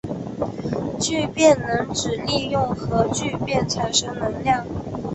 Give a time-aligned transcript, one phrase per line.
[0.99, 4.65] 聚变能指利用核聚变产生能量。